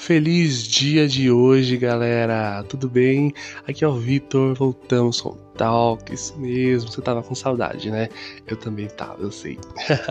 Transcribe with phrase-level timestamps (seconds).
[0.00, 2.64] Feliz dia de hoje, galera!
[2.66, 3.34] Tudo bem?
[3.68, 8.08] Aqui é o Vitor, voltamos com Talk, isso mesmo, você tava com saudade, né?
[8.46, 9.58] Eu também tava, eu sei.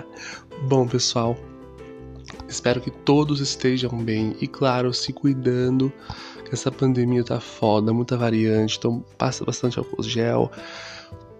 [0.66, 1.36] Bom, pessoal,
[2.48, 5.92] espero que todos estejam bem e, claro, se cuidando,
[6.46, 10.50] que essa pandemia tá foda, muita variante, então passa bastante álcool gel.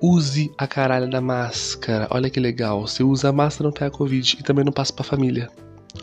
[0.03, 2.07] Use a caralho da máscara.
[2.11, 2.87] Olha que legal.
[2.87, 5.51] Você usa a máscara, não pega Covid e também não passa pra família.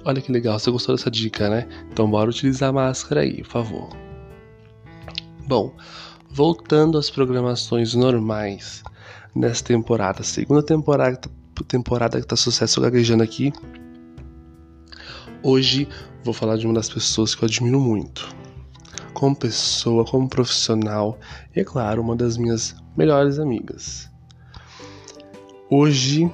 [0.04, 1.68] Olha que legal, você gostou dessa dica, né?
[1.92, 3.90] Então bora utilizar a máscara aí, por favor.
[5.48, 5.76] Bom,
[6.30, 8.84] voltando às programações normais
[9.36, 11.20] nessa temporada, segunda temporada,
[11.68, 13.54] temporada que tá sucesso gaguejando aqui.
[15.44, 15.88] Hoje
[16.24, 18.34] vou falar de uma das pessoas que eu admiro muito.
[19.14, 21.20] Como pessoa, como profissional
[21.56, 24.10] e, é claro, uma das minhas melhores amigas.
[25.70, 26.32] Hoje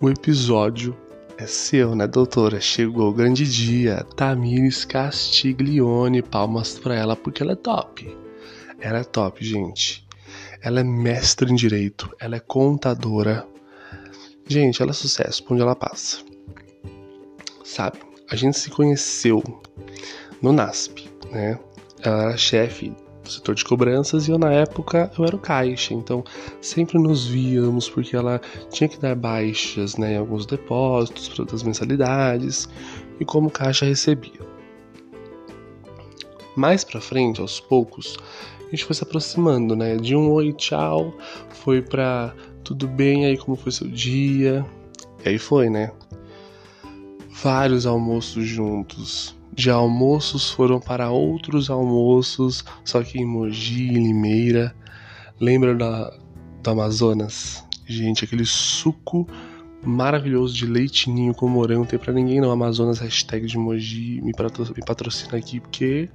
[0.00, 0.96] o episódio
[1.36, 2.60] é seu, né, doutora?
[2.60, 4.04] Chegou o grande dia.
[4.16, 6.22] Tamires Castiglione.
[6.22, 8.16] Palmas pra ela porque ela é top.
[8.80, 10.06] Ela é top, gente.
[10.62, 12.14] Ela é mestre em direito.
[12.20, 13.46] Ela é contadora.
[14.46, 16.18] Gente, ela é sucesso por onde ela passa.
[17.64, 17.98] Sabe,
[18.30, 19.42] a gente se conheceu
[20.40, 21.58] no NASP, né?
[22.02, 22.94] Ela era chefe
[23.30, 26.24] setor de cobranças e eu na época eu era o caixa, então
[26.60, 32.68] sempre nos víamos porque ela tinha que dar baixas né, em alguns depósitos das mensalidades
[33.18, 34.54] e como caixa recebia.
[36.56, 38.16] Mais para frente, aos poucos,
[38.60, 39.96] a gente foi se aproximando, né?
[39.96, 41.12] De um oi, tchau,
[41.50, 44.64] foi para tudo bem aí como foi seu dia.
[45.24, 45.90] E aí foi, né?
[47.42, 54.74] Vários almoços juntos, de almoços foram para outros almoços, só que em Mogi, Limeira.
[55.40, 56.12] Lembra da,
[56.62, 57.64] do Amazonas?
[57.86, 59.26] Gente, aquele suco
[59.82, 61.80] maravilhoso de leitinho com morango.
[61.80, 62.50] Não tem pra ninguém não.
[62.50, 66.08] Amazonas, hashtag de Mogi, me, me patrocina aqui porque.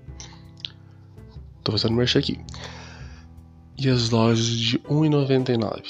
[1.63, 2.39] Tô fazendo merch aqui.
[3.77, 5.83] E as lojas de R$1,99.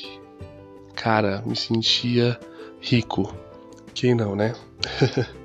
[0.95, 2.39] Cara, me sentia
[2.81, 3.33] rico.
[3.93, 4.53] Quem não, né?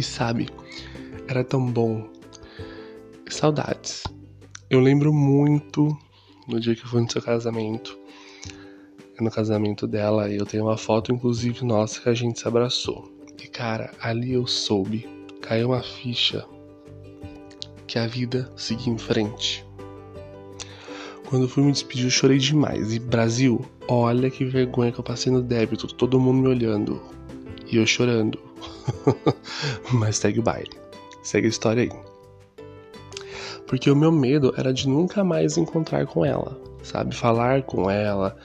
[0.00, 0.48] e sabe,
[1.28, 2.08] era tão bom.
[3.28, 4.02] Saudades.
[4.68, 5.96] Eu lembro muito
[6.48, 7.98] no dia que eu fui no seu casamento.
[9.20, 13.12] No casamento dela, eu tenho uma foto, inclusive, nossa, que a gente se abraçou.
[13.42, 15.06] E cara, ali eu soube,
[15.42, 16.46] caiu uma ficha
[17.86, 19.64] que a vida seguia em frente.
[21.28, 22.94] Quando eu fui me despedir, eu chorei demais.
[22.94, 27.02] E Brasil, olha que vergonha que eu passei no débito, todo mundo me olhando.
[27.70, 28.49] E eu chorando.
[29.92, 30.70] Mas segue o baile.
[31.22, 32.10] Segue a história aí.
[33.66, 37.14] Porque o meu medo era de nunca mais encontrar com ela, sabe?
[37.14, 38.36] Falar com ela.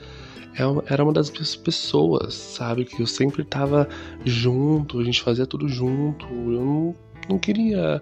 [0.54, 2.84] É era uma das pessoas, sabe?
[2.84, 3.88] Que eu sempre tava
[4.24, 6.26] junto, a gente fazia tudo junto.
[6.26, 6.96] Eu não,
[7.28, 8.00] não queria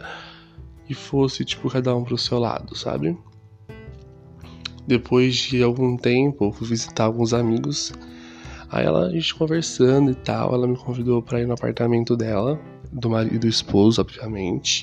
[0.87, 3.19] que fosse, tipo, cada um pro seu lado, sabe?
[4.87, 7.93] Depois de algum tempo, eu fui visitar alguns amigos.
[8.75, 12.61] Aí ela, a gente conversando e tal, ela me convidou para ir no apartamento dela
[12.91, 14.83] do marido e do esposo, obviamente.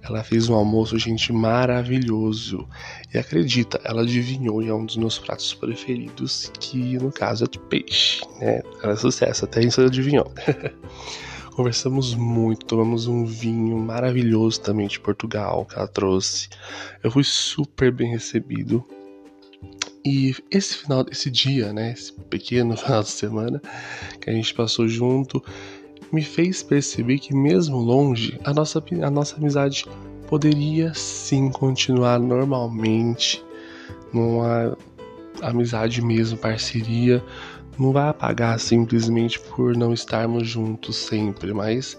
[0.00, 2.66] Ela fez um almoço, gente, maravilhoso.
[3.12, 7.46] E acredita, ela adivinhou e é um dos meus pratos preferidos, que no caso é
[7.46, 8.62] de peixe, né?
[8.82, 10.32] Ela é sucesso, até isso ela adivinhou.
[11.54, 16.48] Conversamos muito, tomamos um vinho maravilhoso também de Portugal que ela trouxe.
[17.02, 18.82] Eu fui super bem recebido.
[20.04, 23.60] E esse final, esse dia, né, esse pequeno final de semana
[24.20, 25.42] que a gente passou junto,
[26.12, 29.84] me fez perceber que, mesmo longe, a nossa, a nossa amizade
[30.26, 33.44] poderia sim continuar normalmente,
[34.12, 34.76] numa
[35.42, 37.22] amizade mesmo, parceria.
[37.78, 41.96] Não vai apagar simplesmente por não estarmos juntos sempre, mas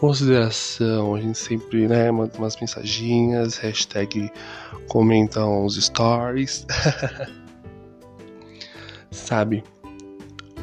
[0.00, 4.32] consideração, a gente sempre, né, manda umas mensaginhas, hashtag
[4.88, 6.66] comentam os stories.
[9.12, 9.62] Sabe,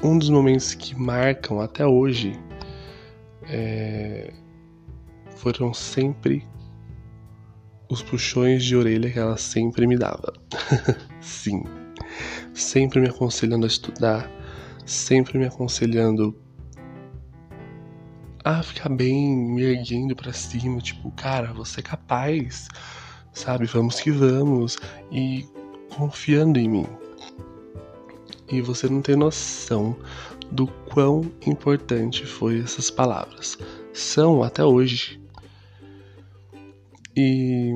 [0.01, 2.33] um dos momentos que marcam até hoje
[3.43, 4.33] é,
[5.35, 6.43] foram sempre
[7.89, 10.33] os puxões de orelha que ela sempre me dava.
[11.21, 11.63] Sim,
[12.55, 14.31] sempre me aconselhando a estudar,
[14.83, 16.35] sempre me aconselhando
[18.47, 22.69] a ficar bem, me erguendo para cima, tipo, cara, você é capaz,
[23.33, 23.65] sabe?
[23.65, 24.77] Vamos que vamos
[25.11, 25.45] e
[25.93, 26.87] confiando em mim.
[28.49, 29.97] E você não tem noção
[30.49, 33.57] do quão importante foi essas palavras.
[33.91, 35.21] São até hoje.
[37.17, 37.73] E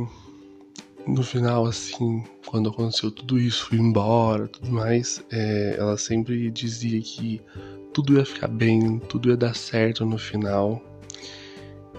[1.05, 7.01] no final, assim, quando aconteceu tudo isso, fui embora, tudo mais, é, ela sempre dizia
[7.01, 7.41] que
[7.93, 10.81] tudo ia ficar bem, tudo ia dar certo no final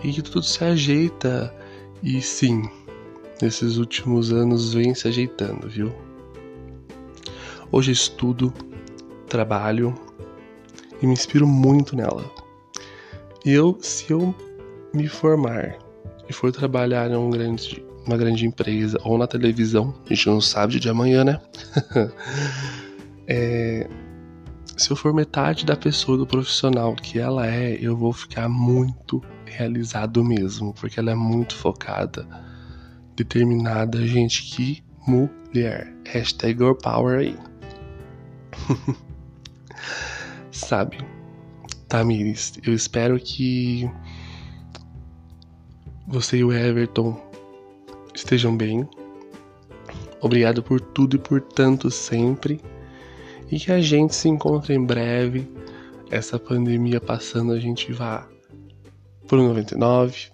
[0.03, 1.55] e que tudo se ajeita
[2.03, 2.69] E sim,
[3.41, 5.93] nesses últimos anos vem se ajeitando, viu?
[7.71, 8.53] Hoje estudo,
[9.29, 9.95] trabalho
[11.01, 12.29] e me inspiro muito nela.
[13.45, 14.35] E eu, se eu
[14.93, 15.79] me formar
[16.29, 20.41] e for trabalhar em um grande, uma grande empresa ou na televisão, a gente não
[20.41, 21.41] sabe de amanhã, né?
[23.27, 23.89] é,
[24.77, 29.23] se eu for metade da pessoa, do profissional que ela é, eu vou ficar muito
[29.45, 32.27] realizado mesmo, porque ela é muito focada,
[33.15, 35.93] determinada, gente, que mulher.
[36.07, 37.37] Hashtag Girl Power aí.
[40.51, 40.99] Sabe,
[41.89, 43.91] Tamires, eu espero que
[46.07, 47.21] você e o Everton
[48.15, 48.89] estejam bem.
[50.21, 52.61] Obrigado por tudo e por tanto sempre.
[53.53, 55.47] E que a gente se encontre em breve.
[56.11, 58.27] Essa pandemia passando, a gente vá
[59.29, 60.31] pro 99,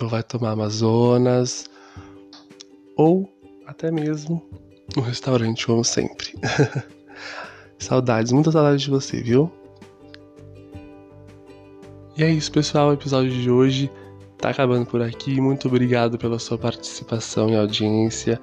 [0.00, 1.68] ou vai tomar Amazonas,
[2.96, 3.30] ou
[3.66, 4.46] até mesmo
[4.94, 6.34] no restaurante, como sempre.
[7.78, 9.50] saudades, muitas saudades de você, viu?
[12.16, 12.90] E é isso, pessoal.
[12.90, 13.90] O episódio de hoje
[14.36, 15.40] tá acabando por aqui.
[15.40, 18.38] Muito obrigado pela sua participação e audiência.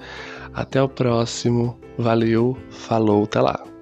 [0.53, 1.77] Até o próximo.
[1.97, 3.76] Valeu, falou, até lá.